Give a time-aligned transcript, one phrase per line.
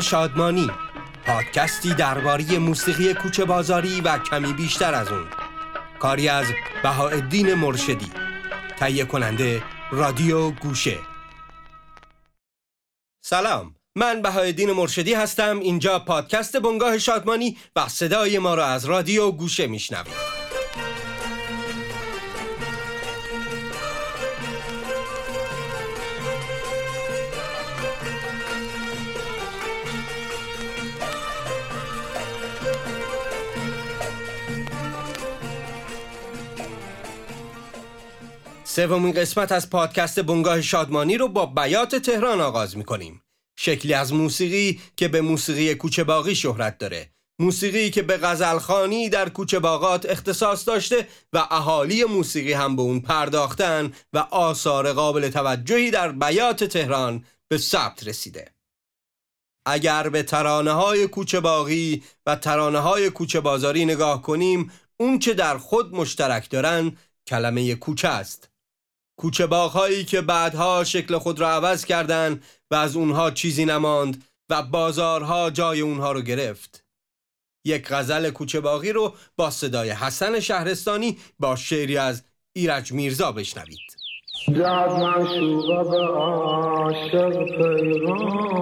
[0.00, 0.70] شادمانی.
[1.26, 5.26] پادکستی درباره موسیقی کوچه بازاری و کمی بیشتر از اون.
[5.98, 6.46] کاری از
[6.82, 8.12] بهاءالدین مرشدی.
[8.78, 10.98] تهیه کننده رادیو گوشه.
[13.24, 15.60] سلام من بهاءالدین مرشدی هستم.
[15.60, 20.37] اینجا پادکست بنگاه شادمانی و صدای ما را از رادیو گوشه میشنوید.
[38.70, 43.22] سومین قسمت از پادکست بنگاه شادمانی رو با بیات تهران آغاز می کنیم.
[43.58, 47.10] شکلی از موسیقی که به موسیقی کوچه باقی شهرت داره.
[47.38, 53.00] موسیقی که به غزلخانی در کوچه باغات اختصاص داشته و اهالی موسیقی هم به اون
[53.00, 58.50] پرداختن و آثار قابل توجهی در بیات تهران به ثبت رسیده.
[59.66, 65.34] اگر به ترانه های کوچه باقی و ترانه های کوچه بازاری نگاه کنیم اون که
[65.34, 68.48] در خود مشترک دارن کلمه کوچه است
[69.18, 74.62] کوچه باغهایی که بعدها شکل خود را عوض کردند و از اونها چیزی نماند و
[74.62, 76.84] بازارها جای اونها رو گرفت.
[77.64, 83.78] یک غزل کوچه باغی رو با صدای حسن شهرستانی با شعری از ایرج میرزا بشنوید.
[84.46, 88.58] داد منشوبه به عاشق پیغام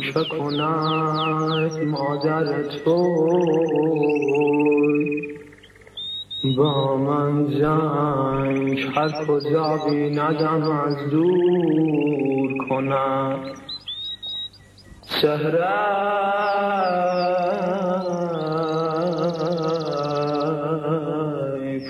[0.00, 2.98] که کند مادر تو
[6.44, 9.76] با من جنگ هر کجا
[10.10, 13.40] ندم از دور کنم.
[15.20, 15.68] چهره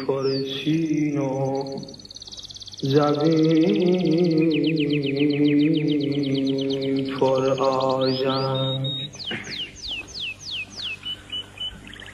[0.07, 1.65] پرچین و
[2.83, 3.93] زبین
[7.21, 7.55] پر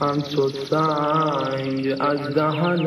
[0.00, 2.80] هم تو سنگ از دهن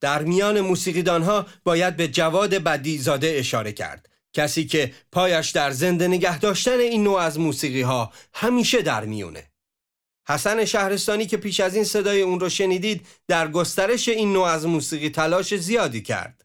[0.00, 4.08] در میان موسیقیدان ها باید به جواد بدی زاده اشاره کرد.
[4.32, 9.50] کسی که پایش در زنده نگه داشتن این نوع از موسیقی ها همیشه در میونه.
[10.28, 14.66] حسن شهرستانی که پیش از این صدای اون رو شنیدید در گسترش این نوع از
[14.66, 16.44] موسیقی تلاش زیادی کرد.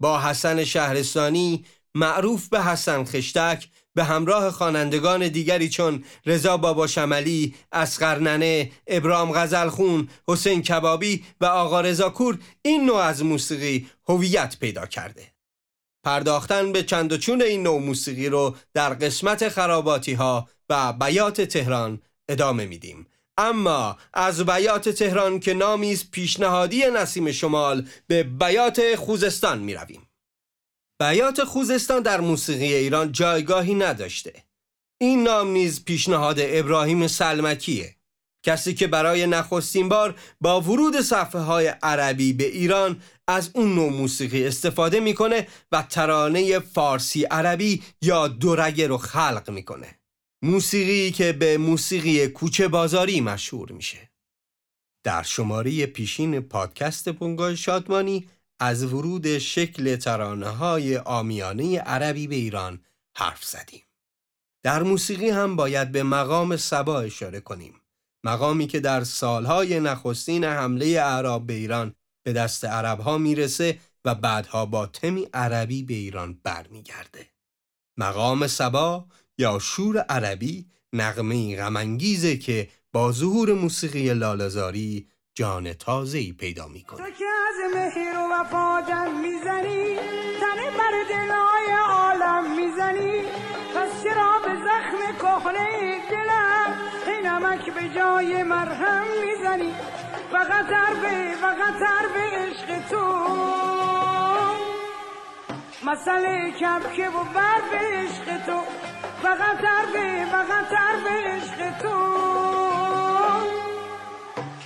[0.00, 7.54] با حسن شهرستانی معروف به حسن خشتک به همراه خوانندگان دیگری چون رضا بابا شملی،
[7.72, 14.56] اسقر ننه، ابرام غزلخون، حسین کبابی و آقا رضا کور این نوع از موسیقی هویت
[14.60, 15.34] پیدا کرده.
[16.04, 21.40] پرداختن به چند و چون این نوع موسیقی رو در قسمت خراباتی ها و بیات
[21.40, 23.06] تهران ادامه میدیم
[23.38, 30.08] اما از بیات تهران که نامیز پیشنهادی نسیم شمال به بیات خوزستان می رویم.
[31.00, 34.44] بیات خوزستان در موسیقی ایران جایگاهی نداشته.
[35.00, 37.96] این نام نیز پیشنهاد ابراهیم سلمکیه.
[38.46, 43.92] کسی که برای نخستین بار با ورود صفحه های عربی به ایران از اون نوع
[43.92, 49.98] موسیقی استفاده می‌کنه و ترانه فارسی عربی یا دورگه رو خلق می‌کنه.
[50.44, 54.10] موسیقی که به موسیقی کوچه بازاری مشهور میشه.
[55.04, 58.28] در شماره پیشین پادکست بنگاه شادمانی
[58.64, 62.80] از ورود شکل ترانه های آمیانه عربی به ایران
[63.16, 63.82] حرف زدیم
[64.62, 67.80] در موسیقی هم باید به مقام سبا اشاره کنیم
[68.24, 74.14] مقامی که در سالهای نخستین حمله اعراب به ایران به دست عرب ها می‌رسه و
[74.14, 77.26] بعدها با تمی عربی به ایران برمیگرده.
[77.98, 79.06] مقام سبا
[79.38, 86.98] یا شور عربی نغمه غمانگیزه که با ظهور موسیقی لالزاری جان تازه‌ای پیدا می‌کنه.
[86.98, 88.80] تو که از مهر و وفا
[89.22, 89.96] می‌زنی
[90.40, 93.22] تن بر دلای عالم می‌زنی.
[93.74, 96.78] پس چرا به زخم کهنه دلم
[97.24, 99.74] نمک به جای مرهم می‌زنی؟
[100.32, 100.66] فقط
[101.02, 103.26] به فقط به عشق تو.
[105.86, 108.60] مسئله کبکه و بر به عشق تو.
[109.22, 112.63] فقط به فقط به عشق تو.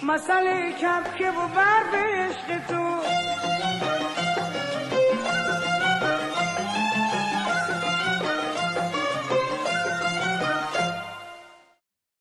[0.08, 3.00] مسئله کف که و بر به عشق تو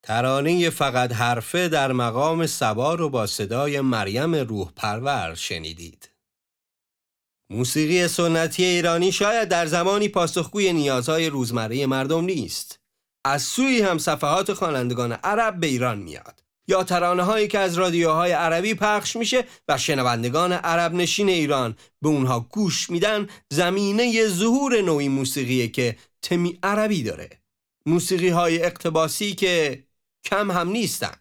[0.03, 6.09] ترانه فقط حرفه در مقام سبا رو با صدای مریم روح پرور شنیدید.
[7.49, 12.79] موسیقی سنتی ایرانی شاید در زمانی پاسخگوی نیازهای روزمره مردم نیست.
[13.25, 18.31] از سوی هم صفحات خوانندگان عرب به ایران میاد یا ترانه هایی که از رادیوهای
[18.31, 25.09] عربی پخش میشه و شنوندگان عرب نشین ایران به اونها گوش میدن زمینه ظهور نوعی
[25.09, 27.29] موسیقی که تمی عربی داره.
[27.85, 29.83] موسیقی های اقتباسی که
[30.25, 31.15] کم هم نیستن.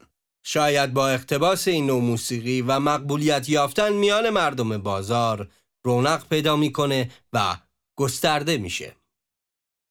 [0.47, 5.49] شاید با اقتباس این نوع موسیقی و مقبولیت یافتن میان مردم بازار
[5.85, 7.57] رونق پیدا می‌کنه و
[7.99, 8.97] گسترده میشه.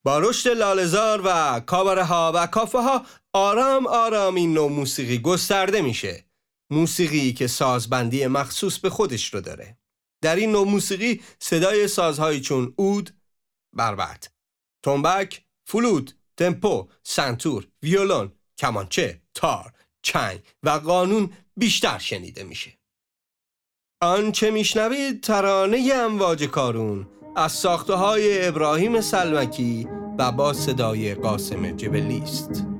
[0.06, 3.06] با رشد لالزار و کابره ها و کافه ها
[3.36, 6.26] آرام آرام این نوع موسیقی گسترده میشه
[6.70, 9.78] موسیقی که سازبندی مخصوص به خودش رو داره
[10.22, 13.10] در این نوع موسیقی صدای سازهایی چون اود،
[13.74, 14.30] بربت،
[14.84, 22.72] تنبک، فلوت، تمپو، سنتور، ویولون، کمانچه، تار، چنگ و قانون بیشتر شنیده میشه.
[24.02, 29.88] آنچه میشنوید ترانه امواج کارون از ساخته های ابراهیم سلمکی
[30.20, 32.75] و با صدای قاسم جبلی است.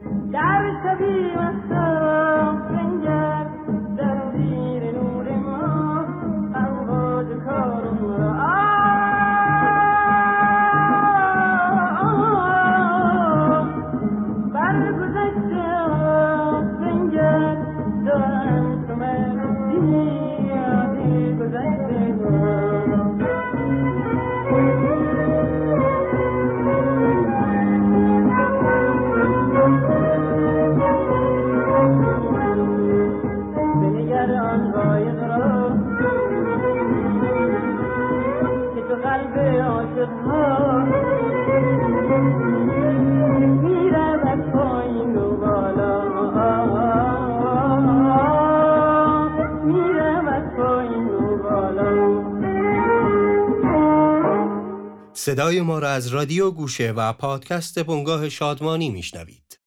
[55.26, 59.60] صدای ما را از رادیو گوشه و پادکست بنگاه شادمانی میشنوید.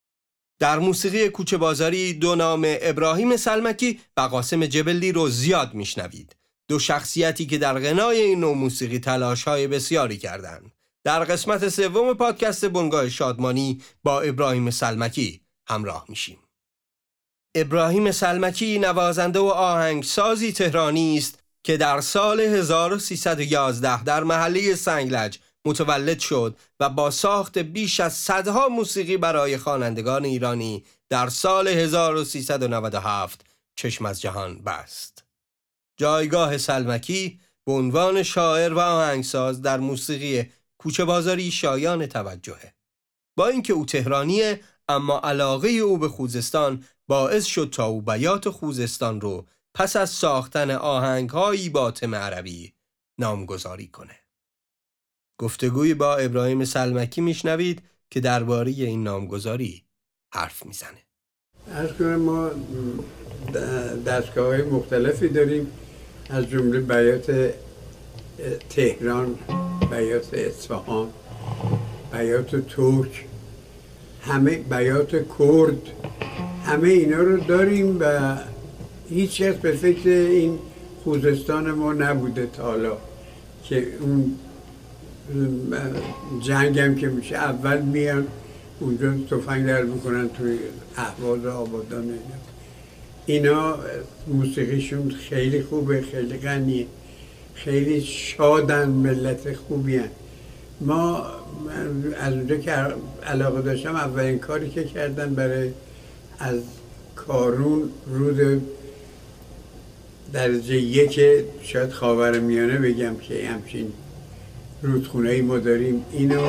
[0.58, 6.37] در موسیقی کوچه بازاری دو نام ابراهیم سلمکی و قاسم جبلی رو زیاد میشنوید.
[6.69, 10.72] دو شخصیتی که در غنای این نوع موسیقی تلاش های بسیاری کردند.
[11.05, 16.38] در قسمت سوم پادکست بنگاه شادمانی با ابراهیم سلمکی همراه میشیم.
[17.54, 26.19] ابراهیم سلمکی نوازنده و آهنگسازی تهرانی است که در سال 1311 در محله سنگلج متولد
[26.19, 33.44] شد و با ساخت بیش از صدها موسیقی برای خوانندگان ایرانی در سال 1397
[33.76, 35.25] چشم از جهان بست.
[35.96, 42.75] جایگاه سلمکی به عنوان شاعر و آهنگساز در موسیقی کوچه بازاری شایان توجهه.
[43.37, 49.21] با اینکه او تهرانیه اما علاقه او به خوزستان باعث شد تا او بیات خوزستان
[49.21, 52.75] رو پس از ساختن آهنگهایی با تم عربی
[53.18, 54.27] نامگذاری کنه.
[55.38, 59.83] گفتگوی با ابراهیم سلمکی میشنوید که درباره این نامگذاری
[60.33, 60.99] حرف می‌زنه.
[61.75, 62.50] از کنم ما
[64.07, 65.66] دستگاه های مختلفی داریم
[66.30, 67.54] از جمله بیات
[68.71, 69.38] تهران
[69.90, 71.09] بیات اصفهان
[72.12, 73.26] بیات ترک
[74.23, 75.83] همه بیات کرد
[76.64, 78.37] همه اینا رو داریم و
[79.09, 80.59] هیچ کس به فکر این
[81.04, 82.97] خوزستان ما نبوده تا حالا
[83.64, 84.38] که اون
[86.42, 88.26] جنگ هم که میشه اول میان
[88.80, 90.58] اونجا تفنگ در می‌کنن توی
[90.97, 92.18] احواز آبادان اینا
[93.26, 93.78] اینا
[94.26, 96.87] موسیقیشون خیلی خوبه خیلی غنیه
[97.54, 100.08] خیلی شادن ملت خوبی هن.
[100.80, 101.26] ما
[102.20, 102.73] از اونجا که
[103.26, 105.70] علاقه داشتم اولین کاری که کردن برای
[106.38, 106.61] از
[107.16, 108.62] کارون رود
[110.32, 111.20] درجه یک
[111.62, 113.92] شاید خاور میانه بگم که همچین
[114.82, 116.04] رودخونه ای ما داریم.
[116.12, 116.40] اینو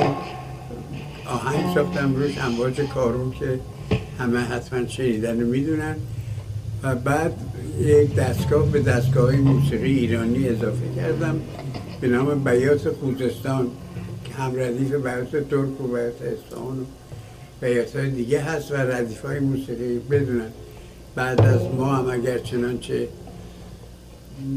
[1.25, 3.59] آهنگ ساختم روش امواج کارون که
[4.19, 5.95] همه حتما شنیدن می‌دونن.
[6.83, 7.33] و بعد
[7.81, 11.39] یک دستگاه به دستگاه موسیقی ایرانی اضافه کردم
[12.01, 13.67] به نام بیات خوزستان
[14.25, 16.83] که هم ردیف بیات ترک و بیات اصفهان و
[17.61, 20.49] بیات های دیگه هست و ردیف های موسیقی بدونن.
[21.15, 23.07] بعد از ما هم اگر چنانچه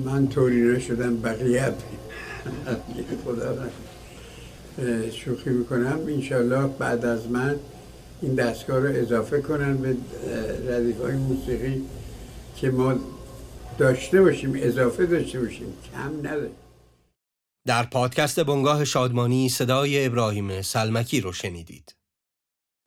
[0.04, 1.72] من تورینا شدم بقیه
[3.24, 3.68] خدا
[5.10, 6.00] شوخی می‌کنم.
[6.08, 7.56] انشالله بعد از من
[8.22, 9.96] این دستگاه رو اضافه کنن به
[10.68, 11.82] ردیف های موسیقی
[12.56, 12.94] که ما
[13.78, 15.72] داشته باشیم اضافه داشته باشیم.
[15.92, 16.56] کم نداریم
[17.66, 21.94] در پادکست بنگاه شادمانی صدای ابراهیم سلمکی رو شنیدید.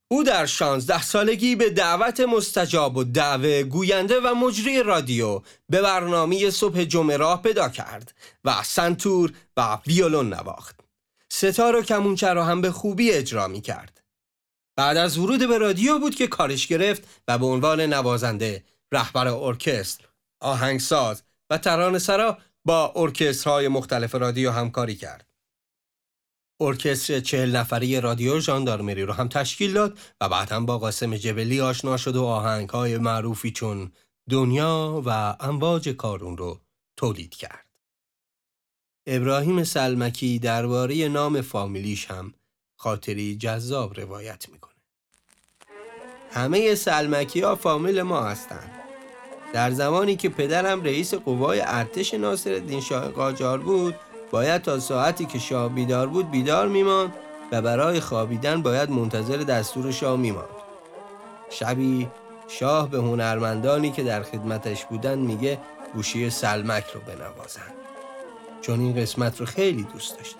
[0.07, 6.49] او در شانزده سالگی به دعوت مستجاب و دعوه گوینده و مجری رادیو به برنامه
[6.49, 10.79] صبح جمعه پیدا کرد و سنتور و ویولون نواخت.
[11.29, 14.01] ستار و کمونچه را هم به خوبی اجرا می کرد.
[14.77, 20.05] بعد از ورود به رادیو بود که کارش گرفت و به عنوان نوازنده، رهبر ارکستر،
[20.41, 25.34] آهنگساز و ترانه سرا با ارکسترهای مختلف رادیو همکاری کرد.
[26.59, 31.61] ارکستر چهل نفری رادیو ژاندارمری رو هم تشکیل داد و بعد هم با قاسم جبلی
[31.61, 33.91] آشنا شد و آهنگ های معروفی چون
[34.29, 36.61] دنیا و امواج کارون رو
[36.97, 37.65] تولید کرد.
[39.07, 42.33] ابراهیم سلمکی درباره نام فامیلیش هم
[42.75, 44.73] خاطری جذاب روایت می‌کنه.
[46.31, 48.71] همه سلمکی ها فامیل ما هستند.
[49.53, 53.95] در زمانی که پدرم رئیس قوای ارتش ناصر شاه قاجار بود
[54.35, 57.13] باید تا ساعتی که شاه بیدار بود بیدار میماند
[57.51, 60.49] و برای خوابیدن باید منتظر دستور شاه میماند.
[61.49, 62.07] شبی
[62.47, 65.57] شاه به هنرمندانی که در خدمتش بودن میگه
[65.93, 67.61] گوشی سلمک رو بنوازن
[68.61, 70.35] چون این قسمت رو خیلی دوست داشت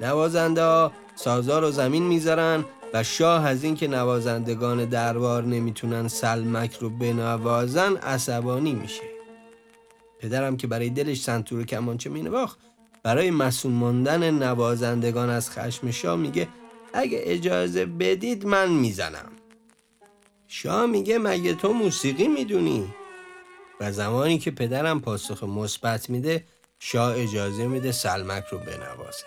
[0.00, 2.64] نوازنده ها سازا رو زمین می‌ذارن
[2.94, 9.13] و شاه از اینکه نوازندگان دربار نمی‌تونن سلمک رو بنوازن عصبانی میشه.
[10.24, 12.58] پدرم که برای دلش سنتور کمانچه مینواخت
[13.02, 16.48] برای مسون ماندن نوازندگان از خشم شاه میگه
[16.92, 19.32] اگه اجازه بدید من می‌زنم.
[20.48, 22.94] شاه میگه مگه تو موسیقی می‌دونی؟
[23.80, 26.44] و زمانی که پدرم پاسخ مثبت میده
[26.78, 29.24] شاه اجازه میده سلمک رو بنوازه.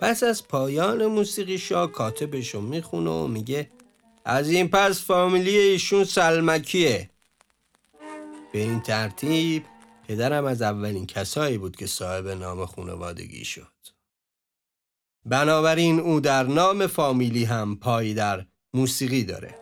[0.00, 3.70] پس از پایان موسیقی شاه کاتبش رو می‌خونه و میگه
[4.24, 7.09] از این پس فامیلی ایشون سلمکیه.
[8.52, 9.64] به این ترتیب
[10.08, 13.72] پدرم از اولین کسایی بود که صاحب نام خانوادگی شد.
[15.26, 19.54] بنابراین او در نام فامیلی هم پایی در موسیقی داره.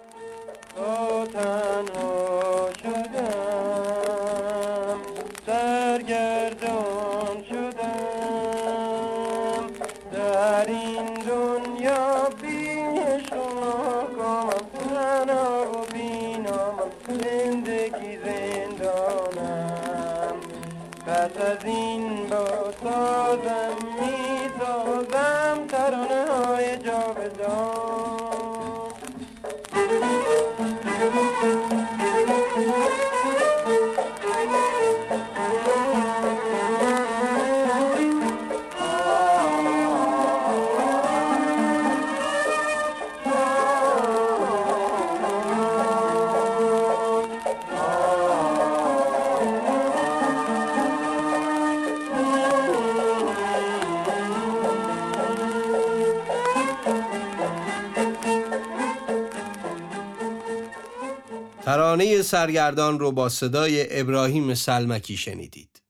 [61.98, 65.82] ترانه سرگردان رو با صدای ابراهیم سلمکی شنیدید.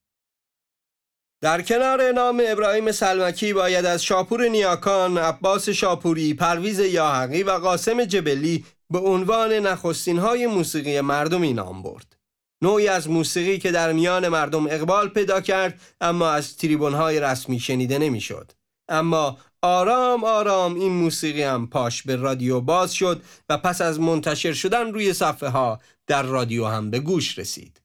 [1.41, 8.05] در کنار نام ابراهیم سلمکی باید از شاپور نیاکان، عباس شاپوری، پرویز یاحقی و قاسم
[8.05, 12.15] جبلی به عنوان نخستین های موسیقی مردمی نام برد.
[12.61, 17.59] نوعی از موسیقی که در میان مردم اقبال پیدا کرد اما از تریبون های رسمی
[17.59, 18.51] شنیده نمی‌شد.
[18.89, 24.53] اما آرام آرام این موسیقی هم پاش به رادیو باز شد و پس از منتشر
[24.53, 27.81] شدن روی صفحه ها در رادیو هم به گوش رسید.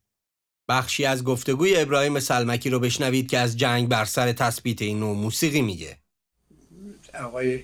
[0.68, 5.16] بخشی از گفتگوی ابراهیم سلمکی رو بشنوید که از جنگ بر سر تثبیت این نوع
[5.16, 5.96] موسیقی میگه.
[7.24, 7.62] آقای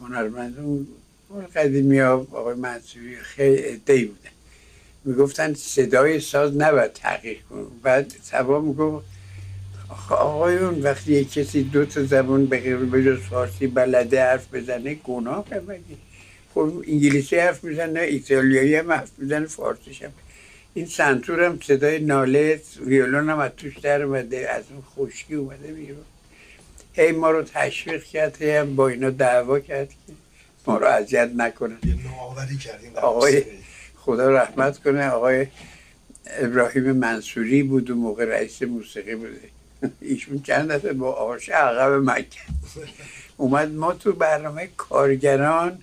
[0.00, 4.30] هنرمند اون قدیمی ها آقای منصوری خیلی ادهی بودن
[5.04, 9.06] می‌گفتن صدای ساز نباید تحقیق کن بعد سبا می‌گفت
[10.10, 15.44] آقایون وقتی یک کسی دو تا زبان به غیر بجز فارسی بلده حرف بزنه گناه
[15.68, 15.80] مگه؟
[16.54, 20.12] خب انگلیسی حرف می‌زنه ایتالیایی هم حرف می‌زنه فارسیش هم.
[20.74, 25.72] این سنتور هم صدای ناله ویولون هم از توش در اومده از اون خشکی اومده
[25.72, 26.04] بیرون.
[26.92, 30.12] هی ما رو تشویق کرد هی هم با اینا دعوا کرد که
[30.66, 31.78] ما رو اذیت نکنن.
[32.96, 33.42] آقای
[33.96, 35.46] خدا رحمت کنه آقای
[36.26, 39.57] ابراهیم منصوری بود و موقع رئیس موسیقی بوده.
[40.00, 42.40] ایشون چند دفعه با آش عقب مکه.
[43.36, 45.78] اومد ما تو برنامه کارگران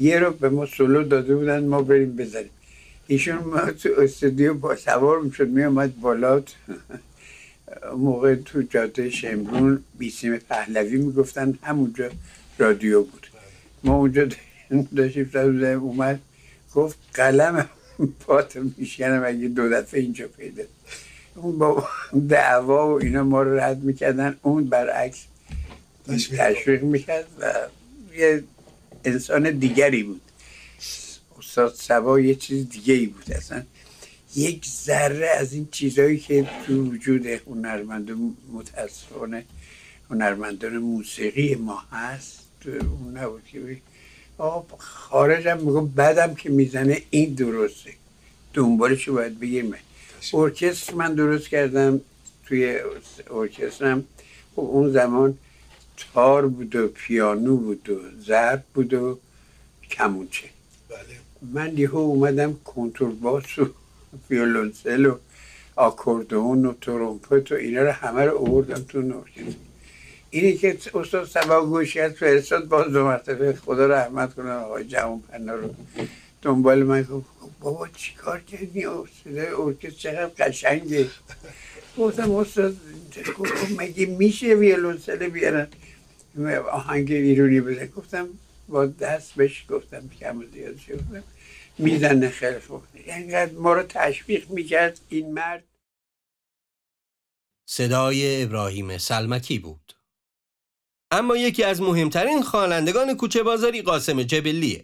[0.00, 2.50] یه رو به ما سلو داده بودن ما بریم بزنیم
[3.06, 6.42] ایشون ما تو استودیو با سوار می‌شد می اومد بالا.
[7.96, 12.10] موقع تو جاده شمرون بیسیم پهلوی می‌گفتن همونجا
[12.58, 13.26] رادیو بود.
[13.84, 14.28] ما اونجا
[14.96, 15.30] داشتیم
[15.80, 16.20] اومد
[16.74, 17.68] گفت قلم
[18.20, 20.62] پات میشکنم اگه دو دفعه اینجا پیدا.
[21.42, 21.88] اون با
[22.28, 25.24] دعوا و اینا ما رو رد می‌کردن اون برعکس
[26.38, 27.26] تشویق می‌کرد.
[27.40, 27.52] و
[28.16, 28.44] یه
[29.04, 30.20] انسان دیگری بود.
[31.38, 33.62] استاد سبا یه چیز دیگه ای بود اصلا.
[34.36, 39.44] یک ذره از این چیزهایی که تو وجود هنرمندان متاسفانه
[40.10, 43.76] هنرمندان موسیقی ما هست اون نبود که
[44.78, 47.90] خارجم میگم بعدم که می‌زنه این درسته.
[48.54, 49.74] دنبالش باید بگیرم
[50.34, 52.00] ارکستر من درست کردم
[52.46, 52.80] توی
[53.30, 54.04] ارکسترم
[54.56, 55.38] خب اون زمان
[56.14, 59.18] تار بود و پیانو بود و ضرب بود و
[59.90, 60.44] کمونچه.
[60.88, 60.98] بله.
[61.52, 63.70] من یهو اومدم کنترباس و
[64.30, 65.16] ویولونسل و
[65.76, 69.58] آکوردون و ترومپت و اینا رو همه رو آوردم تو ارکستر.
[70.30, 75.54] اینی که استاد سبا گوشیت فرستاد باز دو مرتبه خدا رحمت کنه آقای جوان پنا
[75.54, 75.74] رو.
[76.42, 77.26] دنبال من گفت
[77.60, 78.86] بابا چی کار کردی؟
[79.24, 81.10] صدای ارکستر چقدر قشنگه.
[81.98, 82.76] گفتم استاد
[83.78, 85.68] مگه میشه ویولونسل بیارن؟
[86.72, 87.86] آهنگ ایرونی بزن.
[87.86, 88.28] گفتم
[88.68, 91.24] با دست بهش گفتم کم زیاد گفتم
[91.78, 92.82] می‌زنه خیلی خوب.
[92.94, 95.64] اینقدر ما رو تشویق می‌کرد این مرد.
[97.66, 99.94] صدای ابراهیم سلمکی بود.
[101.10, 104.82] اما یکی از مهمترین خوانندگان کوچه بازاری قاسم جبلیه.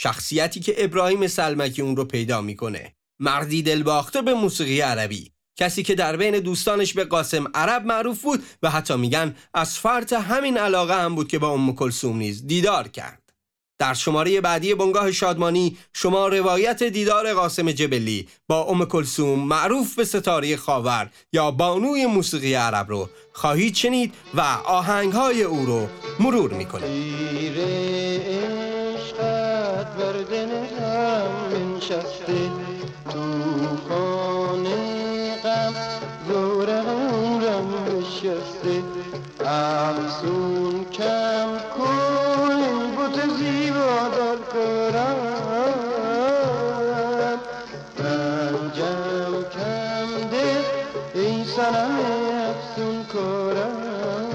[0.00, 2.94] شخصیتی که ابراهیم سلمکی اون رو پیدا می‌کنه.
[3.20, 5.32] مردی دلباخته به موسیقی عربی.
[5.56, 10.12] کسی که در بین دوستانش به قاسم عرب معروف بود و حتی میگن از فرط
[10.12, 13.22] همین علاقه هم بود که با ام کلثوم نیز دیدار کرد.
[13.78, 20.04] در شماره بعدی بنگاه شادمانی شما روایت دیدار قاسم جبلی با ام کلسوم معروف به
[20.04, 25.88] ستاره خاور یا بانوی موسیقی عرب رو خواهید شنید و آهنگهای او رو
[26.20, 28.57] مرور می‌کنید
[31.90, 32.50] نشسته
[33.10, 33.22] تو
[33.88, 35.74] خانه غم
[36.28, 38.82] دور غورم نشسته
[39.44, 45.18] افسون کم کن این بوت زیبا دار کرم
[47.98, 50.56] رنجم کم ده
[51.14, 51.98] این سنم
[52.50, 54.27] افسون کرم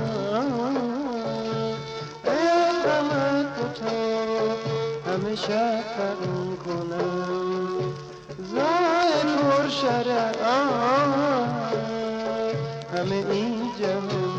[5.35, 6.19] شفق
[6.65, 7.93] کنم.
[8.37, 9.69] زن پر
[12.93, 14.32] همه این جمع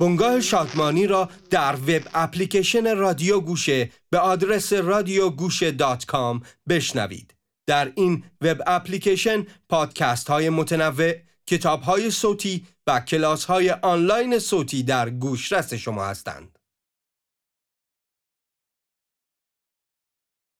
[0.00, 7.34] بنگاه شادمانی را در web application رادیو گوشه به آدرس رادیوگوشه dot com بشنوید.
[7.66, 11.12] در این web application پادکست های متنوع،
[11.46, 16.57] کتاب های صوتی و کلاس های آنلاین صوتی در گوشرس شما هستند.